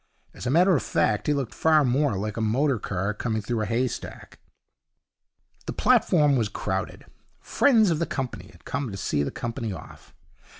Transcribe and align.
As 0.33 0.47
a 0.47 0.49
matter 0.49 0.75
of 0.75 0.81
fact, 0.81 1.27
he 1.27 1.33
looked 1.35 1.53
far 1.53 1.85
more 1.85 2.17
like 2.17 2.35
a 2.35 2.41
motor 2.41 2.79
car 2.79 3.13
coming 3.13 3.39
through 3.39 3.61
a 3.61 3.65
haystack. 3.67 4.39
The 5.67 5.73
platform 5.73 6.35
was 6.35 6.49
crowded. 6.49 7.05
Friends 7.39 7.91
of 7.91 7.99
the 7.99 8.07
company 8.07 8.47
had 8.51 8.65
come 8.65 8.89
to 8.89 8.97
see 8.97 9.21
the 9.21 9.29
company 9.29 9.71
off. 9.71 10.15